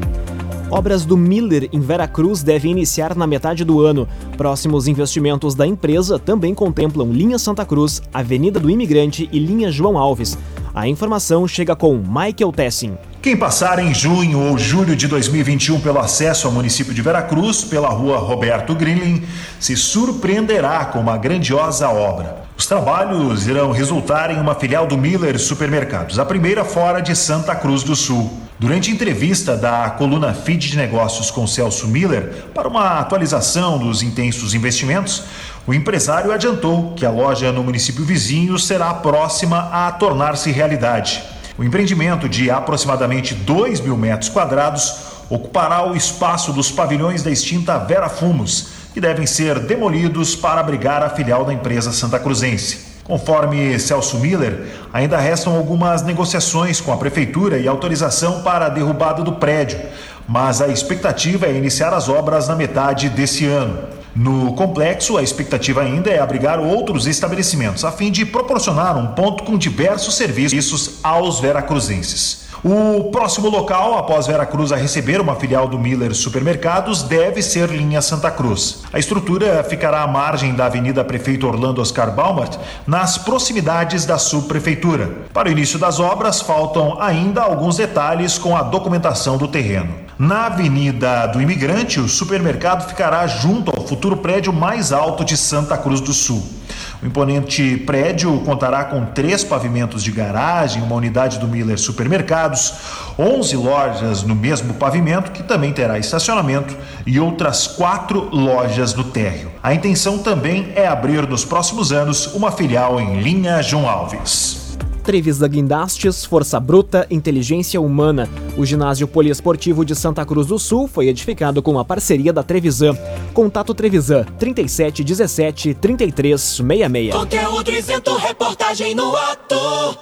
Obras 0.70 1.04
do 1.04 1.16
Miller 1.16 1.68
em 1.72 1.80
Veracruz 1.80 2.44
devem 2.44 2.70
iniciar 2.70 3.16
na 3.16 3.26
metade 3.26 3.64
do 3.64 3.80
ano. 3.80 4.08
Próximos 4.36 4.86
investimentos 4.86 5.54
da 5.54 5.66
empresa 5.66 6.18
também 6.18 6.54
contemplam 6.54 7.10
Linha 7.10 7.38
Santa 7.38 7.64
Cruz, 7.64 8.00
Avenida 8.14 8.60
do 8.60 8.70
Imigrante 8.70 9.28
e 9.32 9.38
Linha 9.38 9.72
João 9.72 9.98
Alves. 9.98 10.38
A 10.72 10.86
informação 10.86 11.48
chega 11.48 11.74
com 11.74 11.96
Michael 11.96 12.52
Tessin. 12.54 12.96
Quem 13.20 13.36
passar 13.36 13.80
em 13.80 13.92
junho 13.92 14.38
ou 14.38 14.56
julho 14.56 14.94
de 14.94 15.08
2021 15.08 15.80
pelo 15.80 15.98
acesso 15.98 16.46
ao 16.46 16.52
município 16.52 16.94
de 16.94 17.02
Veracruz, 17.02 17.64
pela 17.64 17.88
rua 17.88 18.18
Roberto 18.18 18.74
Grilling, 18.74 19.24
se 19.58 19.76
surpreenderá 19.76 20.84
com 20.84 21.00
uma 21.00 21.18
grandiosa 21.18 21.88
obra. 21.90 22.39
Os 22.60 22.66
trabalhos 22.66 23.46
irão 23.46 23.72
resultar 23.72 24.30
em 24.30 24.38
uma 24.38 24.54
filial 24.54 24.86
do 24.86 24.98
Miller 24.98 25.38
Supermercados, 25.38 26.18
a 26.18 26.26
primeira 26.26 26.62
fora 26.62 27.00
de 27.00 27.16
Santa 27.16 27.54
Cruz 27.56 27.82
do 27.82 27.96
Sul. 27.96 28.38
Durante 28.58 28.90
entrevista 28.90 29.56
da 29.56 29.88
coluna 29.88 30.34
Feed 30.34 30.68
de 30.68 30.76
Negócios 30.76 31.30
com 31.30 31.46
Celso 31.46 31.88
Miller 31.88 32.44
para 32.54 32.68
uma 32.68 32.98
atualização 32.98 33.78
dos 33.78 34.02
intensos 34.02 34.52
investimentos, 34.52 35.22
o 35.66 35.72
empresário 35.72 36.30
adiantou 36.30 36.92
que 36.92 37.06
a 37.06 37.10
loja 37.10 37.50
no 37.50 37.64
município 37.64 38.04
vizinho 38.04 38.58
será 38.58 38.92
próxima 38.92 39.70
a 39.72 39.90
tornar-se 39.92 40.52
realidade. 40.52 41.22
O 41.56 41.64
empreendimento 41.64 42.28
de 42.28 42.50
aproximadamente 42.50 43.34
2 43.34 43.80
mil 43.80 43.96
metros 43.96 44.28
quadrados 44.28 44.96
ocupará 45.30 45.90
o 45.90 45.96
espaço 45.96 46.52
dos 46.52 46.70
pavilhões 46.70 47.22
da 47.22 47.30
extinta 47.30 47.78
Vera 47.78 48.10
Fumos, 48.10 48.79
que 48.92 49.00
devem 49.00 49.26
ser 49.26 49.58
demolidos 49.60 50.34
para 50.34 50.60
abrigar 50.60 51.02
a 51.02 51.10
filial 51.10 51.44
da 51.44 51.52
empresa 51.52 51.92
santa 51.92 52.18
cruzense. 52.18 52.90
Conforme 53.04 53.78
Celso 53.78 54.18
Miller, 54.18 54.66
ainda 54.92 55.18
restam 55.18 55.56
algumas 55.56 56.02
negociações 56.02 56.80
com 56.80 56.92
a 56.92 56.96
prefeitura 56.96 57.58
e 57.58 57.66
autorização 57.66 58.42
para 58.42 58.66
a 58.66 58.68
derrubada 58.68 59.22
do 59.22 59.32
prédio, 59.32 59.80
mas 60.28 60.60
a 60.60 60.68
expectativa 60.68 61.46
é 61.46 61.56
iniciar 61.56 61.92
as 61.92 62.08
obras 62.08 62.46
na 62.46 62.54
metade 62.54 63.08
desse 63.08 63.46
ano. 63.46 63.78
No 64.14 64.54
complexo, 64.54 65.16
a 65.16 65.22
expectativa 65.22 65.82
ainda 65.82 66.10
é 66.10 66.20
abrigar 66.20 66.58
outros 66.58 67.06
estabelecimentos, 67.06 67.84
a 67.84 67.92
fim 67.92 68.10
de 68.10 68.26
proporcionar 68.26 68.96
um 68.96 69.08
ponto 69.08 69.44
com 69.44 69.56
diversos 69.56 70.14
serviços 70.16 70.98
aos 71.02 71.40
veracruzenses. 71.40 72.49
O 72.62 73.04
próximo 73.04 73.48
local, 73.48 73.96
após 73.96 74.26
Veracruz 74.26 74.70
a 74.70 74.76
receber 74.76 75.18
uma 75.18 75.34
filial 75.34 75.66
do 75.66 75.78
Miller 75.78 76.14
Supermercados, 76.14 77.02
deve 77.02 77.40
ser 77.40 77.70
linha 77.70 78.02
Santa 78.02 78.30
Cruz. 78.30 78.82
A 78.92 78.98
estrutura 78.98 79.64
ficará 79.64 80.02
à 80.02 80.06
margem 80.06 80.54
da 80.54 80.66
Avenida 80.66 81.02
Prefeito 81.02 81.46
Orlando 81.46 81.80
Oscar 81.80 82.14
Baumart, 82.14 82.58
nas 82.86 83.16
proximidades 83.16 84.04
da 84.04 84.18
subprefeitura. 84.18 85.10
Para 85.32 85.48
o 85.48 85.52
início 85.52 85.78
das 85.78 85.98
obras, 85.98 86.42
faltam 86.42 87.00
ainda 87.00 87.40
alguns 87.40 87.78
detalhes 87.78 88.36
com 88.36 88.54
a 88.54 88.62
documentação 88.62 89.38
do 89.38 89.48
terreno. 89.48 89.94
Na 90.18 90.44
Avenida 90.44 91.28
do 91.28 91.40
Imigrante, 91.40 91.98
o 91.98 92.10
supermercado 92.10 92.86
ficará 92.86 93.26
junto 93.26 93.72
ao 93.74 93.86
futuro 93.86 94.18
prédio 94.18 94.52
mais 94.52 94.92
alto 94.92 95.24
de 95.24 95.34
Santa 95.34 95.78
Cruz 95.78 96.02
do 96.02 96.12
Sul. 96.12 96.59
O 97.02 97.06
imponente 97.06 97.76
prédio 97.78 98.38
contará 98.40 98.84
com 98.84 99.06
três 99.06 99.42
pavimentos 99.42 100.02
de 100.02 100.10
garagem, 100.10 100.82
uma 100.82 100.94
unidade 100.94 101.38
do 101.38 101.48
Miller 101.48 101.78
Supermercados, 101.78 102.74
11 103.18 103.56
lojas 103.56 104.22
no 104.22 104.34
mesmo 104.34 104.74
pavimento, 104.74 105.30
que 105.30 105.42
também 105.42 105.72
terá 105.72 105.98
estacionamento, 105.98 106.76
e 107.06 107.18
outras 107.18 107.66
quatro 107.66 108.28
lojas 108.34 108.94
no 108.94 109.04
térreo. 109.04 109.50
A 109.62 109.74
intenção 109.74 110.18
também 110.18 110.72
é 110.74 110.86
abrir 110.86 111.26
nos 111.26 111.44
próximos 111.44 111.92
anos 111.92 112.26
uma 112.34 112.52
filial 112.52 113.00
em 113.00 113.20
linha 113.20 113.62
João 113.62 113.88
Alves. 113.88 114.59
Trevisan 115.00 115.48
Guindastes, 115.48 116.24
Força 116.24 116.60
Bruta, 116.60 117.06
Inteligência 117.10 117.80
Humana. 117.80 118.28
O 118.56 118.64
ginásio 118.64 119.08
poliesportivo 119.08 119.84
de 119.84 119.96
Santa 119.96 120.24
Cruz 120.24 120.46
do 120.46 120.58
Sul 120.58 120.86
foi 120.86 121.08
edificado 121.08 121.62
com 121.62 121.78
a 121.78 121.84
parceria 121.84 122.32
da 122.32 122.42
Trevisan. 122.42 122.96
Contato 123.34 123.74
Trevisan 123.74 124.24
37 124.38 125.02
17 125.02 125.74
33 125.74 126.40
66. 126.40 127.14
Conteúdo 127.14 127.70
isento, 127.70 128.14
reportagem 128.16 128.94
no 128.94 129.16
ato. 129.16 129.56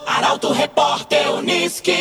Arauto 0.07 0.53
Repórter 0.53 1.31
Uniski. 1.33 1.93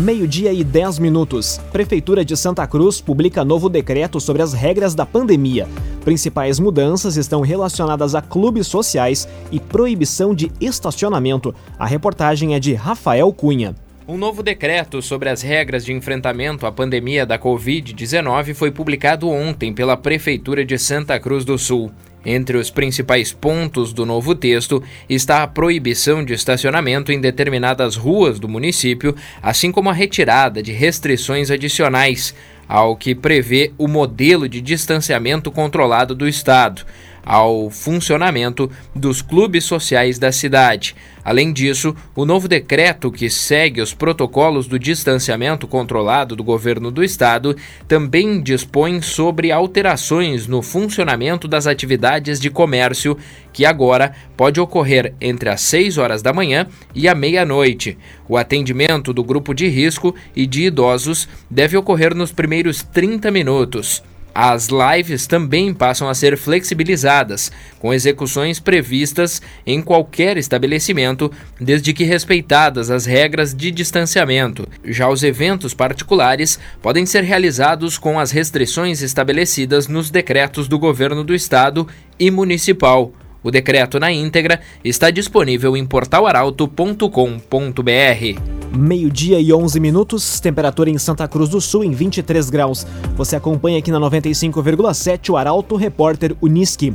Meio-dia 0.00 0.50
e 0.50 0.64
10 0.64 0.98
minutos. 0.98 1.60
Prefeitura 1.70 2.24
de 2.24 2.34
Santa 2.34 2.66
Cruz 2.66 3.02
publica 3.02 3.44
novo 3.44 3.68
decreto 3.68 4.18
sobre 4.18 4.40
as 4.40 4.54
regras 4.54 4.94
da 4.94 5.04
pandemia. 5.04 5.68
Principais 6.10 6.58
mudanças 6.58 7.16
estão 7.16 7.40
relacionadas 7.40 8.16
a 8.16 8.20
clubes 8.20 8.66
sociais 8.66 9.28
e 9.52 9.60
proibição 9.60 10.34
de 10.34 10.50
estacionamento. 10.60 11.54
A 11.78 11.86
reportagem 11.86 12.52
é 12.52 12.58
de 12.58 12.74
Rafael 12.74 13.32
Cunha. 13.32 13.76
Um 14.08 14.18
novo 14.18 14.42
decreto 14.42 15.00
sobre 15.00 15.28
as 15.28 15.40
regras 15.40 15.84
de 15.84 15.92
enfrentamento 15.92 16.66
à 16.66 16.72
pandemia 16.72 17.24
da 17.24 17.38
Covid-19 17.38 18.54
foi 18.54 18.72
publicado 18.72 19.28
ontem 19.28 19.72
pela 19.72 19.96
Prefeitura 19.96 20.64
de 20.64 20.76
Santa 20.76 21.16
Cruz 21.20 21.44
do 21.44 21.56
Sul. 21.56 21.92
Entre 22.26 22.58
os 22.58 22.70
principais 22.70 23.32
pontos 23.32 23.92
do 23.92 24.04
novo 24.04 24.34
texto 24.34 24.82
está 25.08 25.44
a 25.44 25.46
proibição 25.46 26.24
de 26.24 26.34
estacionamento 26.34 27.12
em 27.12 27.20
determinadas 27.20 27.94
ruas 27.94 28.40
do 28.40 28.48
município, 28.48 29.14
assim 29.40 29.70
como 29.70 29.88
a 29.88 29.92
retirada 29.92 30.60
de 30.60 30.72
restrições 30.72 31.52
adicionais 31.52 32.34
ao 32.70 32.94
que 32.94 33.16
prevê 33.16 33.72
o 33.76 33.88
modelo 33.88 34.48
de 34.48 34.60
distanciamento 34.60 35.50
controlado 35.50 36.14
do 36.14 36.28
Estado. 36.28 36.86
Ao 37.24 37.70
funcionamento 37.70 38.70
dos 38.94 39.22
clubes 39.22 39.64
sociais 39.64 40.18
da 40.18 40.32
cidade. 40.32 40.94
Além 41.24 41.52
disso, 41.52 41.94
o 42.16 42.24
novo 42.24 42.48
decreto 42.48 43.10
que 43.10 43.28
segue 43.28 43.80
os 43.80 43.92
protocolos 43.92 44.66
do 44.66 44.78
distanciamento 44.78 45.66
controlado 45.66 46.34
do 46.34 46.42
governo 46.42 46.90
do 46.90 47.04
estado 47.04 47.54
também 47.86 48.40
dispõe 48.40 49.02
sobre 49.02 49.52
alterações 49.52 50.46
no 50.46 50.62
funcionamento 50.62 51.46
das 51.46 51.66
atividades 51.66 52.40
de 52.40 52.48
comércio, 52.50 53.18
que 53.52 53.66
agora 53.66 54.14
pode 54.36 54.60
ocorrer 54.60 55.14
entre 55.20 55.50
as 55.50 55.60
6 55.60 55.98
horas 55.98 56.22
da 56.22 56.32
manhã 56.32 56.66
e 56.94 57.06
a 57.06 57.14
meia-noite. 57.14 57.98
O 58.28 58.36
atendimento 58.36 59.12
do 59.12 59.22
grupo 59.22 59.54
de 59.54 59.68
risco 59.68 60.14
e 60.34 60.46
de 60.46 60.64
idosos 60.64 61.28
deve 61.50 61.76
ocorrer 61.76 62.14
nos 62.14 62.32
primeiros 62.32 62.82
30 62.82 63.30
minutos. 63.30 64.02
As 64.42 64.68
lives 64.68 65.26
também 65.26 65.74
passam 65.74 66.08
a 66.08 66.14
ser 66.14 66.38
flexibilizadas, 66.38 67.52
com 67.78 67.92
execuções 67.92 68.58
previstas 68.58 69.42
em 69.66 69.82
qualquer 69.82 70.38
estabelecimento, 70.38 71.30
desde 71.60 71.92
que 71.92 72.04
respeitadas 72.04 72.90
as 72.90 73.04
regras 73.04 73.54
de 73.54 73.70
distanciamento. 73.70 74.66
Já 74.82 75.10
os 75.10 75.22
eventos 75.22 75.74
particulares 75.74 76.58
podem 76.80 77.04
ser 77.04 77.22
realizados 77.22 77.98
com 77.98 78.18
as 78.18 78.30
restrições 78.30 79.02
estabelecidas 79.02 79.88
nos 79.88 80.08
decretos 80.08 80.66
do 80.66 80.78
governo 80.78 81.22
do 81.22 81.34
estado 81.34 81.86
e 82.18 82.30
municipal. 82.30 83.12
O 83.42 83.50
decreto 83.50 84.00
na 84.00 84.10
íntegra 84.10 84.62
está 84.82 85.10
disponível 85.10 85.76
em 85.76 85.84
portalaralto.com.br. 85.84 88.59
Meio-dia 88.72 89.40
e 89.40 89.52
11 89.52 89.80
minutos, 89.80 90.38
temperatura 90.38 90.88
em 90.88 90.96
Santa 90.96 91.26
Cruz 91.26 91.48
do 91.48 91.60
Sul 91.60 91.82
em 91.82 91.90
23 91.90 92.48
graus. 92.50 92.86
Você 93.16 93.34
acompanha 93.34 93.78
aqui 93.78 93.90
na 93.90 93.98
95,7 93.98 95.30
o 95.30 95.36
Arauto 95.36 95.74
Repórter 95.74 96.36
Uniski. 96.40 96.94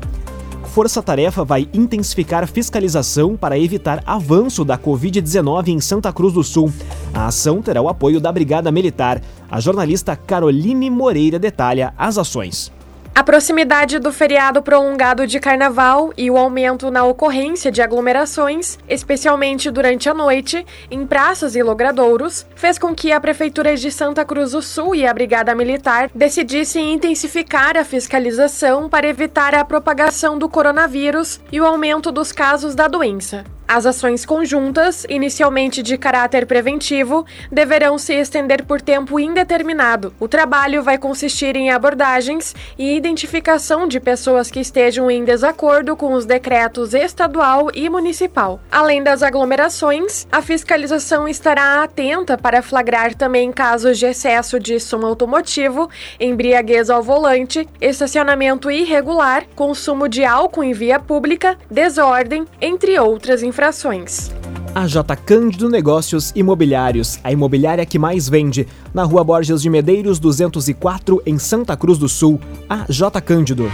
Força 0.67 1.03
Tarefa 1.03 1.43
vai 1.43 1.67
intensificar 1.73 2.47
fiscalização 2.47 3.35
para 3.35 3.59
evitar 3.59 4.01
avanço 4.05 4.63
da 4.63 4.77
Covid-19 4.77 5.67
em 5.67 5.81
Santa 5.81 6.13
Cruz 6.13 6.33
do 6.33 6.43
Sul. 6.45 6.71
A 7.13 7.27
ação 7.27 7.61
terá 7.61 7.81
o 7.81 7.89
apoio 7.89 8.21
da 8.21 8.31
Brigada 8.31 8.71
Militar. 8.71 9.21
A 9.51 9.59
jornalista 9.59 10.15
Caroline 10.15 10.89
Moreira 10.89 11.37
detalha 11.37 11.93
as 11.97 12.17
ações. 12.17 12.71
A 13.15 13.23
proximidade 13.23 13.97
do 13.97 14.11
feriado 14.11 14.61
prolongado 14.61 15.25
de 15.25 15.39
carnaval 15.39 16.11
e 16.17 16.29
o 16.29 16.37
aumento 16.37 16.91
na 16.91 17.05
ocorrência 17.05 17.71
de 17.71 17.81
aglomerações, 17.81 18.77
especialmente 18.89 19.71
durante 19.71 20.09
a 20.09 20.13
noite, 20.13 20.65
em 20.91 21.07
praças 21.07 21.55
e 21.55 21.63
logradouros, 21.63 22.45
fez 22.57 22.77
com 22.77 22.93
que 22.93 23.13
a 23.13 23.19
Prefeitura 23.21 23.73
de 23.77 23.89
Santa 23.89 24.25
Cruz 24.25 24.51
do 24.51 24.61
Sul 24.61 24.93
e 24.93 25.07
a 25.07 25.13
Brigada 25.13 25.55
Militar 25.55 26.11
decidissem 26.13 26.93
intensificar 26.93 27.77
a 27.77 27.85
fiscalização 27.85 28.89
para 28.89 29.07
evitar 29.07 29.55
a 29.55 29.63
propagação 29.63 30.37
do 30.37 30.49
coronavírus 30.49 31.39
e 31.53 31.61
o 31.61 31.65
aumento 31.65 32.11
dos 32.11 32.33
casos 32.33 32.75
da 32.75 32.89
doença. 32.89 33.45
As 33.67 33.87
ações 33.87 34.23
conjuntas, 34.25 35.07
inicialmente 35.09 35.81
de 35.81 35.97
caráter 35.97 36.45
preventivo, 36.45 37.25
deverão 37.51 37.97
se 37.97 38.13
estender 38.13 38.63
por 38.63 38.79
tempo 38.79 39.19
indeterminado. 39.19 40.13
O 40.19 40.27
trabalho 40.27 40.83
vai 40.83 40.99
consistir 40.99 41.55
em 41.55 41.71
abordagens 41.71 42.53
e 42.77 42.95
identificação 42.95 43.87
de 43.87 43.99
pessoas 43.99 44.51
que 44.51 44.59
estejam 44.59 45.09
em 45.09 45.25
desacordo 45.25 45.95
com 45.95 46.13
os 46.13 46.25
decretos 46.25 46.93
estadual 46.93 47.71
e 47.73 47.89
municipal. 47.89 48.59
Além 48.71 49.01
das 49.01 49.23
aglomerações, 49.23 50.27
a 50.31 50.43
fiscalização 50.43 51.27
estará 51.27 51.81
atenta 51.81 52.37
para 52.37 52.61
flagrar 52.61 53.15
também 53.15 53.51
casos 53.51 53.97
de 53.97 54.05
excesso 54.05 54.59
de 54.59 54.79
som 54.79 55.03
automotivo, 55.03 55.89
embriaguez 56.19 56.91
ao 56.91 57.01
volante, 57.01 57.67
estacionamento 57.81 58.69
irregular, 58.69 59.43
consumo 59.55 60.07
de 60.07 60.23
álcool 60.23 60.63
em 60.63 60.71
via 60.71 60.99
pública, 60.99 61.57
desordem, 61.69 62.45
entre 62.61 62.99
outras 62.99 63.41
informações 63.41 63.54
infrações. 63.55 64.31
A 64.73 64.85
J 64.85 65.15
Cândido 65.15 65.69
Negócios 65.69 66.33
Imobiliários, 66.35 67.17
a 67.23 67.31
imobiliária 67.31 67.85
que 67.85 67.97
mais 67.97 68.27
vende, 68.27 68.67
na 68.93 69.03
Rua 69.03 69.23
Borges 69.23 69.61
de 69.61 69.69
Medeiros 69.69 70.19
204, 70.19 71.23
em 71.25 71.39
Santa 71.39 71.77
Cruz 71.77 71.97
do 71.97 72.09
Sul. 72.09 72.37
A 72.69 72.85
J 72.89 73.21
Cândido. 73.21 73.71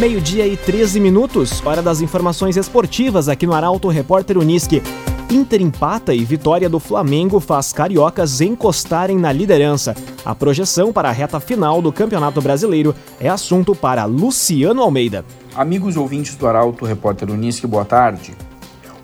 Meio-dia 0.00 0.46
e 0.46 0.56
13 0.56 0.98
minutos, 0.98 1.62
hora 1.62 1.82
das 1.82 2.00
informações 2.00 2.56
esportivas 2.56 3.28
aqui 3.28 3.46
no 3.46 3.52
Arauto 3.52 3.88
Repórter 3.88 4.38
Uniski. 4.38 4.82
Inter 5.30 5.60
empata 5.60 6.14
e 6.14 6.24
vitória 6.24 6.70
do 6.70 6.80
Flamengo 6.80 7.38
faz 7.38 7.70
cariocas 7.70 8.40
encostarem 8.40 9.18
na 9.18 9.30
liderança. 9.30 9.94
A 10.24 10.34
projeção 10.34 10.90
para 10.90 11.10
a 11.10 11.12
reta 11.12 11.38
final 11.38 11.82
do 11.82 11.92
Campeonato 11.92 12.40
Brasileiro 12.40 12.94
é 13.20 13.28
assunto 13.28 13.74
para 13.74 14.06
Luciano 14.06 14.80
Almeida. 14.80 15.22
Amigos 15.54 15.98
ouvintes 15.98 16.34
do 16.34 16.48
Arauto, 16.48 16.86
repórter 16.86 17.30
Unisque, 17.30 17.66
boa 17.66 17.84
tarde. 17.84 18.34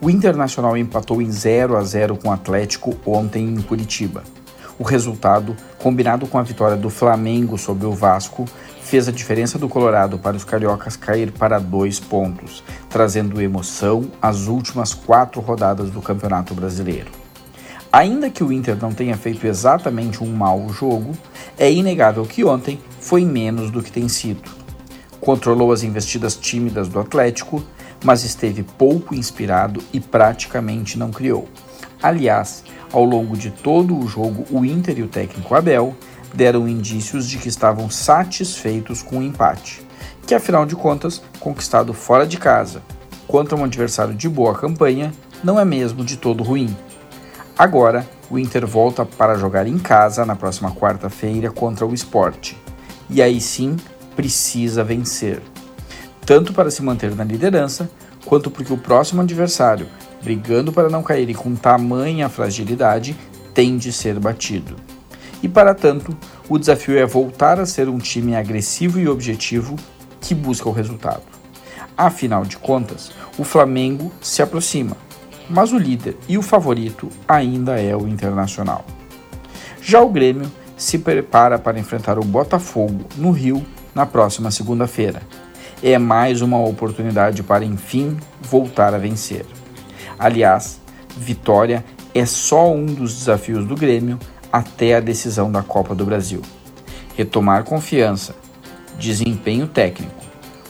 O 0.01 0.09
Internacional 0.09 0.79
empatou 0.79 1.21
em 1.21 1.31
0 1.31 1.77
a 1.77 1.83
0 1.83 2.17
com 2.17 2.31
o 2.31 2.33
Atlético 2.33 2.97
ontem 3.05 3.45
em 3.45 3.61
Curitiba. 3.61 4.23
O 4.79 4.83
resultado, 4.83 5.55
combinado 5.79 6.27
com 6.27 6.39
a 6.39 6.43
vitória 6.43 6.75
do 6.75 6.89
Flamengo 6.89 7.59
sobre 7.59 7.87
o 7.87 7.93
Vasco, 7.93 8.47
fez 8.81 9.07
a 9.07 9.13
diferença 9.13 9.59
do 9.59 9.69
Colorado 9.69 10.19
para 10.19 10.39
os 10.39 10.45
cariocas 10.45 10.97
cair 10.97 11.33
para 11.33 11.59
dois 11.59 12.01
pontos, 12.01 12.65
trazendo 12.89 13.43
emoção 13.43 14.11
às 14.23 14.47
últimas 14.47 14.95
quatro 14.95 15.43
rodadas 15.43 15.91
do 15.91 16.01
Campeonato 16.01 16.55
Brasileiro. 16.55 17.11
Ainda 17.93 18.31
que 18.31 18.43
o 18.43 18.51
Inter 18.51 18.79
não 18.81 18.95
tenha 18.95 19.19
feito 19.19 19.47
exatamente 19.47 20.25
um 20.25 20.33
mau 20.35 20.67
jogo, 20.71 21.13
é 21.59 21.71
inegável 21.71 22.25
que 22.25 22.43
ontem 22.43 22.81
foi 23.01 23.23
menos 23.27 23.71
do 23.71 23.83
que 23.83 23.93
tem 23.93 24.09
sido. 24.09 24.58
Controlou 25.21 25.73
as 25.73 25.83
investidas 25.83 26.37
tímidas 26.37 26.89
do 26.89 27.01
Atlético, 27.01 27.63
mas 28.05 28.25
esteve 28.25 28.63
pouco 28.63 29.15
inspirado 29.15 29.83
e 29.93 30.01
praticamente 30.01 30.99
não 30.99 31.11
criou. 31.11 31.49
Aliás, 32.03 32.63
ao 32.93 33.05
longo 33.05 33.37
de 33.37 33.51
todo 33.51 33.99
o 33.99 34.07
jogo, 34.07 34.45
o 34.51 34.65
Inter 34.65 34.99
e 34.99 35.03
o 35.03 35.09
técnico 35.09 35.55
Abel 35.55 35.95
deram 36.33 36.69
indícios 36.69 37.29
de 37.29 37.39
que 37.39 37.49
estavam 37.49 37.91
satisfeitos 37.91 39.03
com 39.03 39.19
o 39.19 39.23
empate, 39.23 39.83
que 40.27 40.35
afinal 40.35 40.65
de 40.65 40.77
contas, 40.77 41.23
conquistado 41.41 41.93
fora 41.93 42.27
de 42.27 42.37
casa, 42.37 42.83
contra 43.27 43.57
um 43.57 43.65
adversário 43.65 44.15
de 44.15 44.29
boa 44.29 44.55
campanha, 44.55 45.13
não 45.43 45.59
é 45.59 45.65
mesmo 45.65 46.05
de 46.05 46.17
todo 46.17 46.43
ruim. 46.43 46.75
Agora, 47.59 48.09
o 48.31 48.39
Inter 48.39 48.67
volta 48.67 49.05
para 49.05 49.37
jogar 49.37 49.67
em 49.67 49.79
casa 49.79 50.25
na 50.25 50.37
próxima 50.37 50.71
quarta-feira 50.71 51.51
contra 51.51 51.87
o 51.87 51.95
Sport. 51.95 52.53
E 53.11 53.21
aí 53.21 53.41
sim, 53.41 53.77
precisa 54.19 54.83
vencer. 54.83 55.41
Tanto 56.27 56.53
para 56.53 56.73
se 56.73 56.83
manter 56.83 57.15
na 57.15 57.23
liderança, 57.23 57.89
quanto 58.25 58.51
porque 58.51 58.73
o 58.73 58.77
próximo 58.77 59.23
adversário, 59.23 59.87
brigando 60.21 60.73
para 60.73 60.91
não 60.91 61.05
cair 61.05 61.33
com 61.37 61.55
tamanha 61.55 62.29
fragilidade, 62.29 63.17
tem 63.55 63.79
de 63.79 63.93
ser 63.93 64.19
batido 64.19 64.75
e, 65.41 65.49
para 65.49 65.73
tanto, 65.73 66.17
o 66.49 66.59
desafio 66.59 66.99
é 66.99 67.07
voltar 67.07 67.61
a 67.61 67.67
ser 67.67 67.89
um 67.89 67.99
time 67.99 68.35
agressivo 68.35 68.99
e 68.99 69.09
objetivo 69.09 69.77
que 70.21 70.35
busca 70.35 70.69
o 70.69 70.73
resultado. 70.73 71.23
Afinal 71.97 72.45
de 72.45 72.57
contas, 72.57 73.13
o 73.39 73.45
Flamengo 73.45 74.11
se 74.21 74.43
aproxima, 74.43 74.97
mas 75.49 75.73
o 75.73 75.79
líder 75.79 76.17
e 76.29 76.37
o 76.37 76.43
favorito 76.43 77.09
ainda 77.29 77.81
é 77.81 77.97
o 77.97 78.09
Internacional. 78.09 78.85
Já 79.81 80.01
o 80.01 80.11
Grêmio 80.11 80.51
se 80.77 80.99
prepara 80.99 81.57
para 81.57 81.79
enfrentar 81.79 82.19
o 82.19 82.25
Botafogo 82.25 83.05
no 83.17 83.31
Rio 83.31 83.65
na 83.99 84.07
próxima 84.07 84.53
segunda-feira. 84.53 85.23
É 85.83 85.99
mais 85.99 86.41
uma 86.41 86.57
oportunidade 86.61 87.43
para, 87.43 87.65
enfim, 87.65 88.17
voltar 88.41 88.95
a 88.95 88.99
vencer. 88.99 89.45
Aliás, 90.17 90.81
vitória 91.17 91.85
é 92.15 92.25
só 92.25 92.73
um 92.73 92.87
dos 92.87 93.19
desafios 93.19 93.67
do 93.67 93.75
Grêmio 93.75 94.17
até 94.53 94.95
a 94.95 95.01
decisão 95.01 95.51
da 95.51 95.65
Copa 95.65 95.97
do 95.97 96.05
Brasil. 96.05 96.43
Retomar 97.17 97.65
confiança, 97.65 98.37
desempenho 98.97 99.67
técnico, 99.67 100.23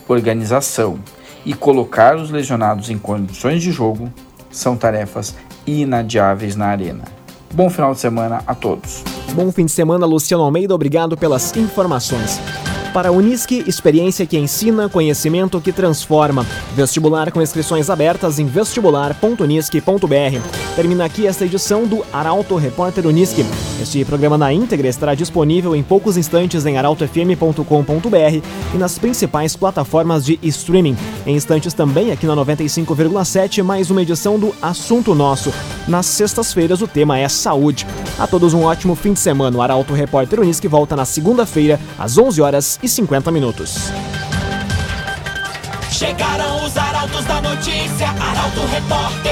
organização 0.08 0.98
e 1.44 1.52
colocar 1.52 2.16
os 2.16 2.30
lesionados 2.30 2.88
em 2.88 2.96
condições 2.96 3.62
de 3.62 3.70
jogo 3.70 4.10
são 4.50 4.74
tarefas 4.74 5.34
inadiáveis 5.66 6.56
na 6.56 6.68
arena. 6.68 7.04
Bom 7.52 7.68
final 7.68 7.92
de 7.92 8.00
semana 8.00 8.42
a 8.46 8.54
todos. 8.54 9.04
Bom 9.34 9.52
fim 9.52 9.66
de 9.66 9.72
semana, 9.72 10.06
Luciano 10.06 10.42
Almeida. 10.42 10.74
Obrigado 10.74 11.14
pelas 11.14 11.54
informações. 11.56 12.40
Para 12.92 13.10
a 13.10 13.12
Unisque, 13.12 13.62
experiência 13.66 14.26
que 14.26 14.38
ensina, 14.38 14.88
conhecimento 14.88 15.60
que 15.60 15.72
transforma. 15.72 16.46
Vestibular 16.74 17.30
com 17.30 17.42
inscrições 17.42 17.90
abertas 17.90 18.38
em 18.38 18.46
vestibular.unisque.br. 18.46 20.74
Termina 20.74 21.04
aqui 21.04 21.26
esta 21.26 21.44
edição 21.44 21.86
do 21.86 22.04
Arauto 22.12 22.56
Repórter 22.56 23.06
Unisque. 23.06 23.44
Este 23.80 24.04
programa 24.04 24.38
na 24.38 24.52
íntegra 24.52 24.88
estará 24.88 25.14
disponível 25.14 25.76
em 25.76 25.82
poucos 25.82 26.16
instantes 26.16 26.64
em 26.66 26.78
arautofm.com.br 26.78 28.42
e 28.74 28.78
nas 28.78 28.98
principais 28.98 29.54
plataformas 29.54 30.24
de 30.24 30.38
streaming. 30.42 30.96
Em 31.26 31.36
instantes 31.36 31.74
também 31.74 32.10
aqui 32.10 32.26
na 32.26 32.34
95,7, 32.34 33.62
mais 33.62 33.90
uma 33.90 34.02
edição 34.02 34.38
do 34.38 34.54
Assunto 34.62 35.14
Nosso. 35.14 35.52
Nas 35.86 36.06
sextas-feiras 36.06 36.80
o 36.80 36.88
tema 36.88 37.18
é 37.18 37.28
saúde. 37.28 37.86
A 38.18 38.26
todos 38.26 38.54
um 38.54 38.64
ótimo 38.64 38.94
fim 38.94 39.12
de 39.12 39.20
semana. 39.20 39.56
O 39.56 39.62
Arauto 39.62 39.92
Repórter 39.92 40.40
Unisque 40.40 40.66
volta 40.66 40.96
na 40.96 41.04
segunda-feira, 41.04 41.78
às 41.98 42.18
11 42.18 42.40
horas 42.40 42.77
e 42.82 42.88
50 42.88 43.30
minutos. 43.30 43.90
Chegaram 45.90 46.64
os 46.64 46.76
arautos 46.76 47.24
da 47.24 47.40
notícia, 47.40 48.08
Arauto 48.08 48.66
Repórter. 48.66 49.28